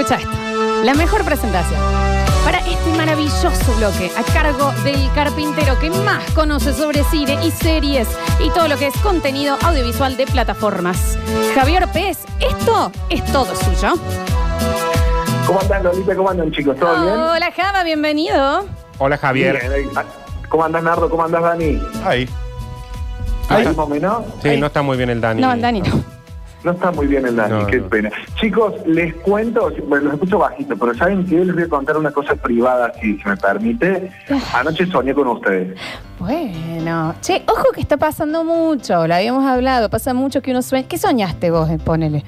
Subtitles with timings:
[0.00, 0.84] Escucha esto.
[0.84, 1.80] La mejor presentación
[2.44, 8.08] para este maravilloso bloque a cargo del carpintero que más conoce sobre cine y series
[8.40, 11.18] y todo lo que es contenido audiovisual de plataformas.
[11.54, 13.94] Javier Pérez, esto es todo suyo.
[15.46, 16.16] ¿Cómo andan, Lolita?
[16.16, 16.76] ¿Cómo andan, chicos?
[16.78, 17.14] ¿Todo bien?
[17.14, 18.66] Hola Java, bienvenido.
[18.98, 19.58] Hola Javier.
[19.60, 20.02] Bien, eh,
[20.48, 21.10] ¿Cómo andas, Nardo?
[21.10, 21.82] ¿Cómo andas, Dani?
[22.04, 22.28] Ahí.
[23.48, 24.24] Ahí, más o menos.
[24.42, 25.42] Sí, no está muy bien el Dani.
[25.42, 26.19] No, Dani no.
[26.62, 27.88] No está muy bien el Dani, No, qué no.
[27.88, 28.10] pena.
[28.34, 31.42] Chicos, les cuento, bueno, los escucho bajito, pero ¿saben qué?
[31.44, 34.10] Les voy a contar una cosa privada, si se me permite.
[34.54, 35.78] Anoche soñé con ustedes.
[36.18, 40.86] Bueno, che, ojo que está pasando mucho, lo habíamos hablado, pasa mucho que uno sueña.
[40.86, 41.70] ¿Qué soñaste vos?
[41.70, 41.78] eh?
[41.82, 42.22] Ponele.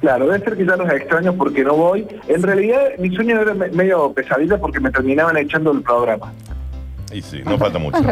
[0.00, 2.06] Claro, debe ser que ya los extraño porque no voy.
[2.28, 6.30] En realidad, mi sueño era me- medio pesadilla porque me terminaban echando el programa.
[7.14, 7.98] Y sí, no falta mucho.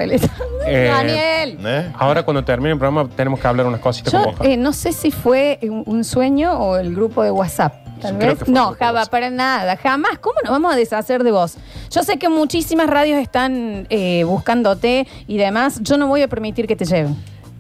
[0.65, 1.59] Eh, Daniel.
[1.67, 1.93] ¿Eh?
[1.99, 4.47] Ahora cuando termine el programa tenemos que hablar unas cositas Yo con vos.
[4.47, 7.75] eh, no sé si fue un, un sueño o el grupo de WhatsApp.
[8.01, 8.39] Tal Yo creo vez.
[8.39, 9.11] que fue el No, grupo de Java, WhatsApp.
[9.11, 9.77] para nada.
[9.77, 10.19] Jamás.
[10.21, 11.57] ¿Cómo nos vamos a deshacer de vos?
[11.91, 15.81] Yo sé que muchísimas radios están eh, buscándote y demás.
[15.83, 17.17] Yo no voy a permitir que te lleven.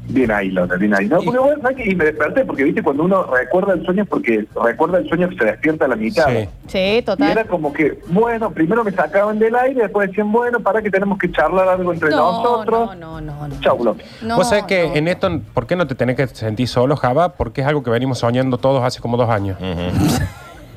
[0.09, 1.07] Bien ahí, Lola, bien ahí.
[1.09, 4.99] No, porque bueno, y me desperté porque, viste, cuando uno recuerda el sueño, porque recuerda
[4.99, 6.27] el sueño que se despierta a la mitad.
[6.29, 6.49] Sí.
[6.67, 7.47] Sí, Y era total.
[7.47, 11.31] como que, bueno, primero me sacaban del aire, después decían, bueno, para que tenemos que
[11.31, 12.97] charlar algo entre No, nosotros.
[12.99, 13.61] no, no, no, no.
[13.61, 14.05] Chau, bloque.
[14.23, 14.95] No, Vos sabés que no.
[14.97, 17.35] en esto, ¿por qué no te tenés que sentir solo, Java?
[17.35, 19.57] Porque es algo que venimos soñando todos hace como dos años.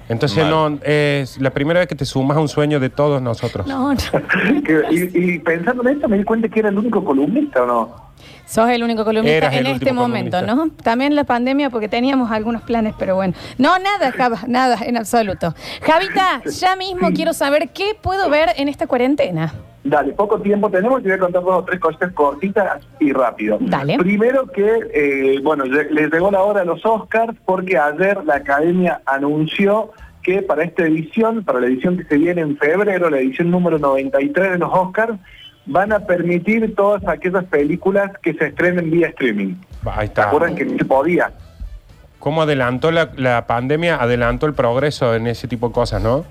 [0.07, 0.49] Entonces, Mal.
[0.51, 3.65] no, es la primera vez que te sumas a un sueño de todos nosotros.
[3.65, 3.97] No, no.
[4.91, 8.04] Y, y pensando en esto me di cuenta que era el único columnista, ¿o no?
[8.45, 10.65] Sos el único columnista Eras el en este último momento, columnista.
[10.65, 10.83] ¿no?
[10.83, 13.33] También la pandemia, porque teníamos algunos planes, pero bueno.
[13.57, 15.53] No, nada, Java, nada, en absoluto.
[15.81, 19.53] Javita, ya mismo quiero saber qué puedo ver en esta cuarentena.
[19.83, 23.59] Dale, poco tiempo tenemos, te voy a contar dos o tres cosas cortitas y rápido.
[23.61, 23.99] Dale.
[23.99, 29.01] Primero que, eh, bueno, les llegó la hora a los Oscars porque ayer la Academia
[29.05, 29.91] anunció
[30.23, 33.77] que para esta edición, para la edición que se viene en febrero, la edición número
[33.77, 35.19] 93 de los Oscars,
[35.65, 39.55] van a permitir todas aquellas películas que se estrenen vía streaming.
[39.85, 40.27] Ahí ¿Se está.
[40.27, 41.31] acuerdan que no se podía?
[42.19, 43.97] ¿Cómo adelantó la, la pandemia?
[44.01, 46.25] Adelantó el progreso en ese tipo de cosas, ¿no?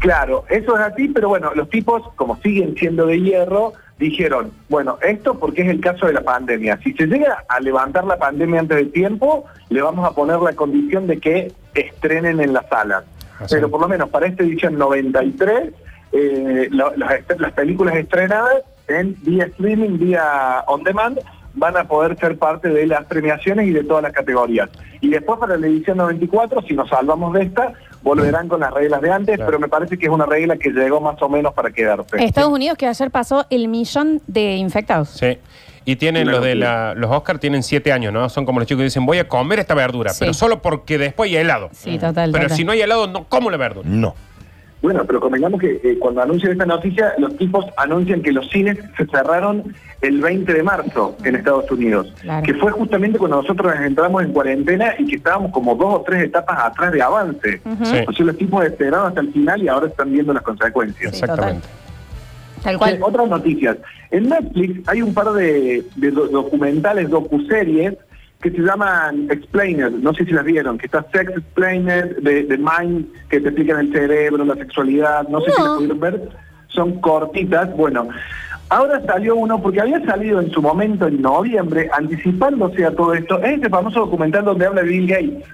[0.00, 4.98] Claro, eso es así, pero bueno, los tipos, como siguen siendo de hierro, dijeron, bueno,
[5.02, 6.78] esto porque es el caso de la pandemia.
[6.82, 10.52] Si se llega a levantar la pandemia antes del tiempo, le vamos a poner la
[10.54, 13.04] condición de que estrenen en las salas.
[13.38, 13.54] Así.
[13.54, 15.72] Pero por lo menos para esta edición 93,
[16.12, 21.18] eh, lo- est- las películas estrenadas en vía streaming, vía on demand,
[21.54, 24.68] van a poder ser parte de las premiaciones y de todas las categorías.
[25.00, 27.72] Y después para la edición 94, si nos salvamos de esta,
[28.02, 29.46] volverán con las reglas de antes, Claro.
[29.46, 32.22] pero me parece que es una regla que llegó más o menos para quedarse.
[32.24, 35.10] Estados Unidos, que ayer pasó el millón de infectados.
[35.10, 35.38] Sí.
[35.86, 38.28] Y tienen Claro, los de la, los Oscar tienen siete años, ¿no?
[38.30, 40.20] Son como los chicos que dicen, voy a comer esta verdura, Sí.
[40.20, 41.68] pero solo porque después hay helado.
[41.72, 42.32] Sí, total.
[42.32, 42.56] Pero total.
[42.56, 43.86] si no hay helado, no como la verdura.
[43.88, 44.14] No.
[44.84, 48.76] Bueno, pero convengamos que eh, cuando anuncian esta noticia, los tipos anuncian que los cines
[48.98, 49.64] se cerraron
[50.02, 52.44] el 20 de marzo en Estados Unidos, Claro.
[52.44, 56.24] que fue justamente cuando nosotros entramos en cuarentena y que estábamos como dos o tres
[56.24, 57.62] etapas atrás de avance.
[57.82, 57.96] Sí.
[58.06, 61.12] O sea, los tipos esperaron hasta el final y ahora están viendo las consecuencias.
[61.16, 61.66] Sí, Exactamente.
[62.62, 62.90] Tal cual.
[62.96, 63.76] Sí, otras noticias.
[64.10, 67.94] En Netflix hay un par de, de do- documentales, docuseries,
[68.40, 72.58] que se llaman Explained, no sé si las vieron, que está Sex Explained, de, de
[72.58, 76.28] Mind, que te explican el cerebro, la sexualidad, no sé si las pudieron ver,
[76.68, 77.74] son cortitas.
[77.74, 78.08] Bueno,
[78.68, 83.42] ahora salió uno, porque había salido en su momento en noviembre, anticipándose a todo esto,
[83.42, 85.44] es ese famoso documental donde habla Bill Gates,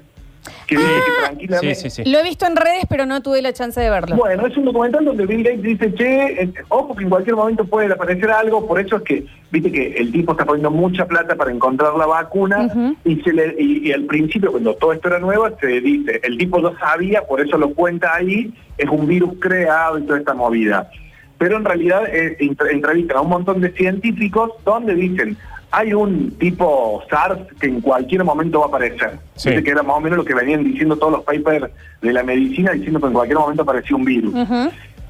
[0.67, 1.75] que dice que tranquilamente...
[1.75, 2.11] Sí, sí, sí.
[2.11, 4.17] Lo he visto en redes, pero no tuve la chance de verlo.
[4.17, 7.65] Bueno, es un documental donde Bill Gates dice, che, eh, ojo que en cualquier momento
[7.65, 11.35] puede aparecer algo, por eso es que, viste que el tipo está poniendo mucha plata
[11.35, 15.19] para encontrar la vacuna, y, se le, y, y al principio, cuando todo esto era
[15.19, 19.33] nuevo, se dice, el tipo lo sabía, por eso lo cuenta ahí, es un virus
[19.41, 20.91] creado y toda esta movida.
[21.39, 25.39] Pero en realidad eh, entre- entrevistan a un montón de científicos donde dicen,
[25.73, 29.19] hay un tipo SARS que en cualquier momento va a aparecer.
[29.37, 29.51] Sí.
[29.63, 31.71] Que era más o menos lo que venían diciendo todos los papers
[32.03, 34.35] de la medicina, diciendo que en cualquier momento aparecía un virus.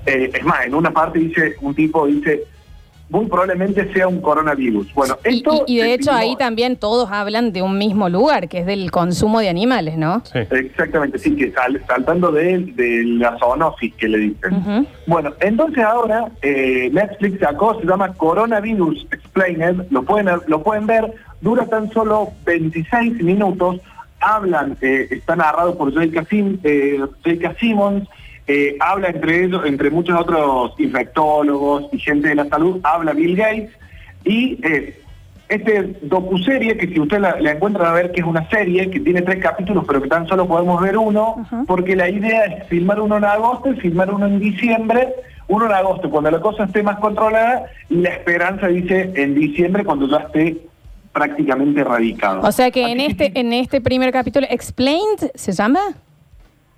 [0.07, 2.45] Eh, es más, en una parte dice, un tipo dice,
[3.11, 4.93] muy probablemente sea un coronavirus.
[4.95, 8.49] Bueno, Y, esto y- y de hecho ahí también todos hablan de un mismo lugar,
[8.49, 10.23] que es del consumo de animales, ¿no?
[10.33, 10.39] Sí.
[10.51, 14.87] Exactamente, sí, que sal- saltando de, de la zoonosis que le dicen.
[15.07, 21.13] Bueno, entonces ahora eh, Netflix sacó, se llama Coronavirus Explained, lo pueden, lo pueden ver,
[21.41, 23.81] dura tan solo 26 minutos,
[24.21, 26.25] hablan, eh, está narrado por J.K.
[26.31, 27.01] Sim- eh.
[27.59, 28.07] Simmons,
[28.51, 33.37] eh, habla entre ellos, entre muchos otros infectólogos y gente de la salud, habla Bill
[33.37, 33.71] Gates,
[34.25, 35.01] y eh,
[35.49, 38.99] este docuserie, que si usted la, la encuentra a ver que es una serie, que
[38.99, 43.01] tiene tres capítulos, pero que tan solo podemos ver uno, porque la idea es filmar
[43.01, 45.15] uno en agosto y filmar uno en diciembre,
[45.47, 49.85] uno en agosto cuando la cosa esté más controlada, y la esperanza dice en diciembre
[49.85, 50.59] cuando ya esté
[51.13, 52.41] prácticamente erradicado.
[52.43, 55.81] O sea que en este, en este primer capítulo, Explained, ¿se llama?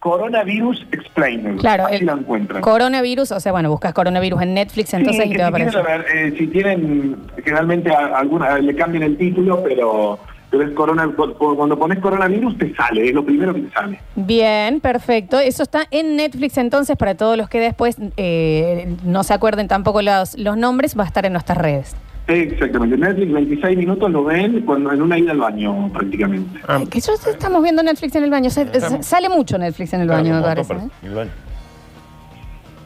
[0.03, 2.61] Coronavirus Explained, Claro, así el lo encuentran.
[2.61, 5.77] coronavirus, o sea, bueno, buscas coronavirus en Netflix, entonces Sí, y te va a aparecer.
[5.79, 10.19] a ver, eh, si tienen, generalmente a- alguna, le cambian el título, pero,
[10.51, 14.01] pero es corona, cu- cuando pones coronavirus te sale, es lo primero que te sale.
[14.17, 15.39] Bien, perfecto.
[15.39, 20.03] Eso está en Netflix entonces para todos los que después eh, no se acuerden tampoco
[20.03, 21.95] los, los nombres, va a estar en nuestras redes.
[22.29, 26.61] Exactamente, Netflix 26 minutos lo ven cuando en una ida al baño prácticamente.
[26.69, 28.49] Ah, Ay, que yo estamos viendo Netflix en el baño.
[28.49, 30.73] Se- sale mucho Netflix en el baño, me parece.
[30.75, 30.79] ¿eh?
[31.13, 31.31] Bueno,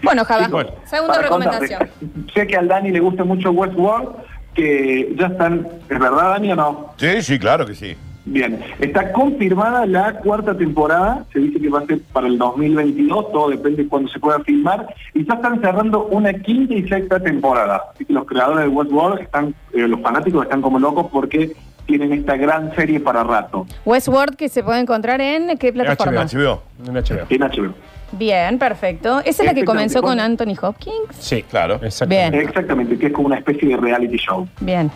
[0.03, 1.79] Bueno, Java, Bueno, segunda recomendación.
[1.81, 4.09] contarte, sé que al Dani le gusta mucho Westworld,
[4.55, 6.95] que ya están, ¿es verdad Dani o no?
[6.97, 7.97] Sí, sí, claro que sí.
[8.29, 13.31] Bien, está confirmada la cuarta temporada, se dice que va a ser para el 2022,
[13.31, 17.21] todo depende de cuándo se pueda filmar, y ya están cerrando una quinta y sexta
[17.21, 17.83] temporada.
[17.95, 21.53] Así que los creadores de Westworld, están, eh, los fanáticos están como locos porque
[21.87, 26.25] tienen esta gran serie para rato Westworld que se puede encontrar en qué plataforma.
[26.25, 26.63] HBO.
[26.85, 27.27] en HBO.
[27.29, 27.75] en HBO.
[28.13, 29.21] Bien, perfecto.
[29.25, 30.97] ¿Esa es la que comenzó con Anthony Hopkins?
[31.19, 31.79] Sí, Claro.
[31.83, 32.41] Exactamente.
[32.41, 34.49] Exactamente, que es como una especie de reality show.
[34.61, 34.91] Bien.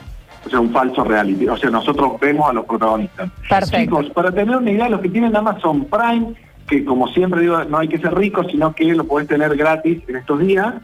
[0.44, 1.48] O sea, un falso reality.
[1.48, 3.30] O sea, nosotros vemos a los protagonistas.
[3.48, 3.76] Perfecto.
[3.78, 6.34] Chicos, para tener una idea, los que tienen Amazon Prime,
[6.66, 10.02] que como siempre digo, no hay que ser rico, sino que lo podés tener gratis
[10.08, 10.74] en estos días.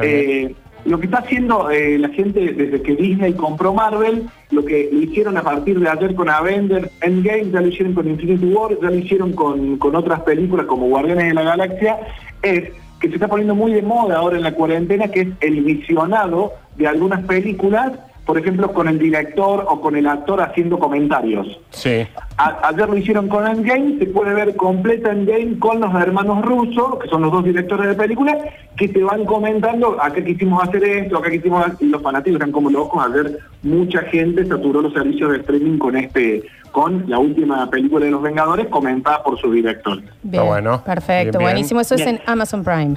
[0.00, 0.54] Eh,
[0.86, 5.00] lo que está haciendo eh, la gente desde que Disney compró Marvel, lo que lo
[5.00, 8.90] hicieron a partir de ayer con Avengers Endgame, ya lo hicieron con Infinity War, ya
[8.90, 11.98] lo hicieron con, con otras películas como Guardianes de la Galaxia,
[12.40, 12.70] es
[13.00, 16.52] que se está poniendo muy de moda ahora en la cuarentena, que es el visionado
[16.76, 17.92] de algunas películas,
[18.26, 21.46] por ejemplo, con el director o con el actor haciendo comentarios.
[21.70, 22.06] Sí.
[22.36, 26.98] A- ayer lo hicieron con Endgame, se puede ver completa Endgame con los hermanos rusos,
[27.00, 28.36] que son los dos directores de películas,
[28.76, 31.76] que te van comentando, acá quisimos hacer esto, acá quisimos hacer...
[31.86, 35.96] Y los fanáticos están como locos, ayer mucha gente saturó los servicios de streaming con
[35.96, 40.04] este con la última película de Los Vengadores comentada por sus directores.
[40.22, 40.44] Bien.
[40.44, 40.82] bueno.
[40.84, 41.42] Perfecto, Bien, bien.
[41.42, 41.80] buenísimo.
[41.80, 42.96] Eso es en Amazon Prime.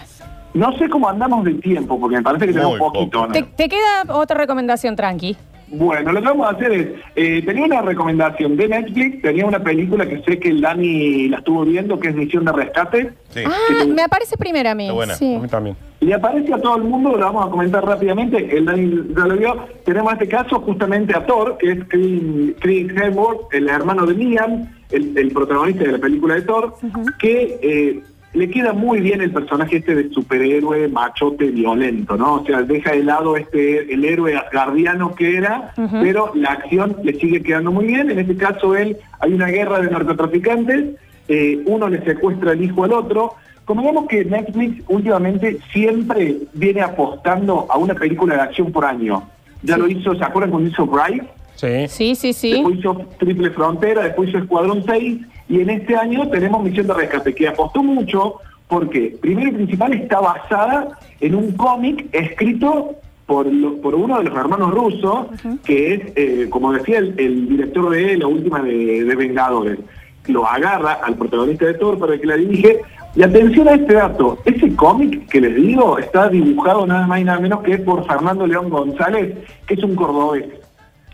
[0.54, 3.28] No sé cómo andamos de tiempo, porque me parece que tenemos poquito.
[3.28, 3.34] ¿no?
[3.34, 5.38] Te, te queda otra recomendación, tranqui.
[5.72, 9.60] Bueno, lo que vamos a hacer es, eh, tenía una recomendación de Netflix, tenía una
[9.60, 13.13] película que sé que el Dani la estuvo viendo, que es Misión de Rescate.
[13.30, 13.42] Sí.
[13.46, 14.90] Ah, me aparece primera a mí.
[14.90, 15.13] Buena.
[15.13, 15.36] Sí.
[15.36, 15.75] A mí también.
[16.00, 19.36] Le aparece a todo el mundo, lo vamos a comentar rápidamente, el Dani ya lo
[19.38, 19.66] vio.
[19.86, 24.16] Tenemos en este caso justamente a Thor, que es Chris, Chris Hemsworth, el hermano de
[24.16, 26.74] Liam, el, el protagonista de la película de Thor,
[27.19, 28.01] que eh,
[28.34, 32.36] le queda muy bien el personaje este de superhéroe machote violento, ¿no?
[32.36, 37.14] O sea, deja de lado este el héroe asgardiano que era, pero la acción le
[37.20, 38.12] sigue quedando muy bien.
[38.12, 40.96] En este caso él, hay una guerra de narcotraficantes,
[41.28, 43.34] eh, uno le secuestra el hijo al otro.
[43.65, 49.27] Como vemos que Netflix últimamente siempre viene apostando a una película de acción por año.
[49.63, 51.24] Ya lo hizo, ¿se acuerdan cuando hizo Bright?
[51.56, 51.88] Sí.
[51.88, 52.51] Sí, sí, sí.
[52.53, 55.18] Después hizo Triple Frontera, después hizo Escuadrón 6
[55.50, 58.36] y en este año tenemos Misión de Rescate, que apostó mucho
[58.68, 60.89] porque, primero y principal, está basada
[61.20, 62.91] en un cómic escrito
[63.25, 65.27] por, lo- por uno de los hermanos rusos,
[65.65, 69.79] que es, eh, como decía el, el director de la última de, de Vengadores.
[70.27, 72.79] Lo agarra al protagonista de Thor para que la dirige.
[73.15, 77.24] Y atención a este dato, ese cómic que les digo está dibujado nada más y
[77.24, 80.46] nada menos que por Fernando León González, que es un cordobés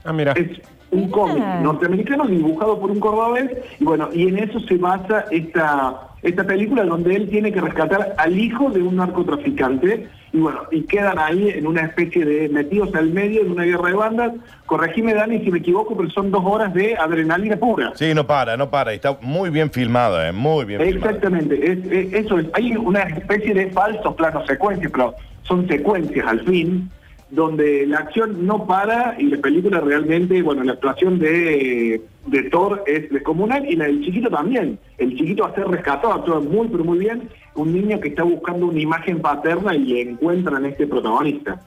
[0.03, 0.33] Ah, mira.
[0.33, 0.49] es
[0.95, 6.01] un cómic norteamericano dibujado por un cordobés y bueno y en eso se basa esta
[6.23, 10.81] esta película donde él tiene que rescatar al hijo de un narcotraficante y bueno y
[10.83, 14.31] quedan ahí en una especie de metidos al medio de una guerra de bandas
[14.65, 18.57] corregime Dani si me equivoco pero son dos horas de adrenalina pura Sí, no para,
[18.57, 18.93] no para.
[18.93, 21.11] Está muy bien filmada, eh, muy bien filmada.
[21.11, 22.47] Exactamente, es, es- eso es.
[22.53, 26.89] Hay una especie de falsos planos secuencias, pero son secuencias al fin,
[27.35, 32.83] donde la acción no para y la película realmente, bueno, la actuación de, de Thor
[32.87, 34.79] es descomunal y la del chiquito también.
[34.97, 37.29] El chiquito a ser rescatado actúa muy, pero muy bien.
[37.55, 41.61] Un niño que está buscando una imagen paterna y le encuentran a este protagonista.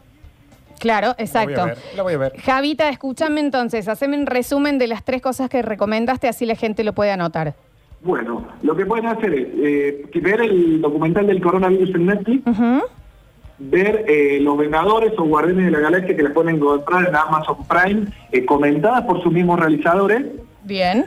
[0.78, 1.60] Claro, exacto.
[1.60, 1.78] a ver.
[1.96, 2.32] La voy a ver.
[2.40, 6.84] Javita, escúchame entonces, haceme un resumen de las tres cosas que recomendaste, así la gente
[6.84, 7.54] lo puede anotar.
[8.00, 12.42] Bueno, lo que pueden hacer es eh, ver el documental del coronavirus en Netflix.
[13.58, 17.56] Ver eh, Los Vengadores o Guardianes de la Galaxia que les pueden encontrar en Amazon
[17.68, 20.24] Prime, eh, comentadas por sus mismos realizadores.
[20.64, 21.06] Bien.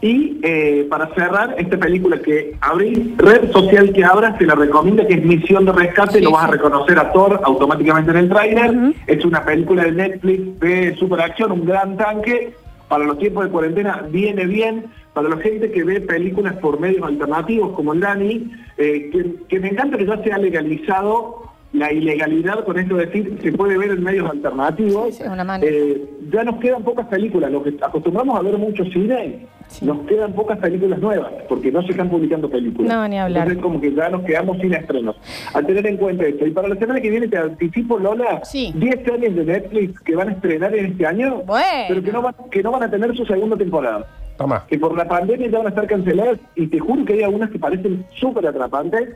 [0.00, 5.06] Y eh, para cerrar, esta película que abrí, red social que abra, se la recomienda,
[5.06, 6.48] que es Misión de Rescate, Sí, lo vas sí.
[6.48, 8.70] a reconocer a Thor automáticamente en el tráiler.
[8.70, 8.94] Ujú.
[9.06, 12.52] Es una película de Netflix de superacción, un gran tanque.
[12.88, 14.86] Para los tiempos de cuarentena viene bien.
[15.14, 19.60] Para la gente que ve películas por medios alternativos como el Dani, eh, que, que
[19.60, 23.78] me encanta que ya se ha legalizado la ilegalidad con esto de decir se puede
[23.78, 25.14] ver en medios alternativos.
[25.14, 25.64] Sí, sí, una mano.
[25.66, 29.86] Eh, ya nos quedan pocas películas, lo que acostumbramos a ver mucho cine, Sí.
[29.86, 32.92] nos quedan pocas películas nuevas, porque no se están publicando películas.
[32.92, 33.44] No, ni hablar.
[33.48, 35.16] Entonces como que ya nos quedamos sin estrenos.
[35.54, 36.46] A tener en cuenta esto.
[36.46, 38.70] Y para la semana que viene te anticipo, Lola, Sí.
[38.76, 41.64] 10 series de Netflix que van a estrenar en este año, Bueno.
[41.88, 44.06] pero que no, van, que no van a tener su segunda temporada.
[44.36, 44.64] Toma.
[44.68, 47.50] Que por la pandemia ya van a estar canceladas y te juro que hay algunas
[47.50, 49.10] que parecen súper atrapantes,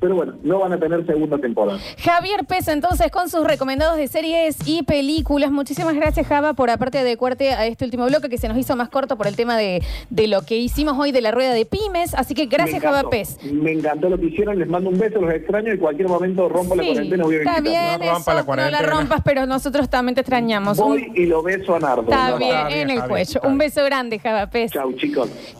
[0.00, 1.78] pero bueno, no van a tener segunda temporada.
[2.02, 5.50] Javier Pesa, entonces, con sus recomendados de series y películas.
[5.50, 8.76] Muchísimas gracias, Java, por aparte de adecuarte a este último bloque que se nos hizo
[8.76, 11.66] más corto por el tema de, de lo que hicimos hoy de la rueda de
[11.66, 12.14] pymes.
[12.14, 12.82] Así que gracias.
[12.82, 13.38] Java Pez.
[13.44, 16.48] Me encantó lo que hicieron, les mando un beso, los extraño y en cualquier momento
[16.48, 18.82] rompo la cuarentena, voy a está bien, No rompa eso, la no la cuarentena.
[18.82, 20.78] rompas, pero nosotros también te extrañamos.
[20.78, 22.02] Un- Voy y lo beso a Nardo.
[22.02, 23.40] Está bien, Está bien, en el cuello.
[23.44, 24.70] Un beso grande, Java Pez.
[24.72, 25.28] Chau, chicos.